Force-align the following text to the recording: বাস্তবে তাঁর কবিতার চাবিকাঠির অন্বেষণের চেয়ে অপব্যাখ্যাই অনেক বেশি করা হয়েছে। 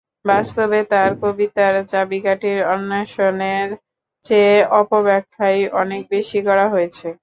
বাস্তবে 0.25 0.79
তাঁর 0.91 1.11
কবিতার 1.21 1.73
চাবিকাঠির 1.91 2.59
অন্বেষণের 2.73 3.67
চেয়ে 4.25 4.57
অপব্যাখ্যাই 4.79 5.59
অনেক 5.81 6.01
বেশি 6.13 6.39
করা 6.47 6.65
হয়েছে। 6.73 7.07